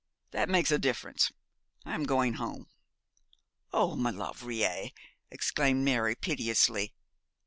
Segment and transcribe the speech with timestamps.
[0.31, 1.31] That makes a difference.
[1.85, 2.65] I am going home.'
[3.71, 4.89] 'Oh, Maulevrier!'
[5.29, 6.95] exclaimed Mary, piteously.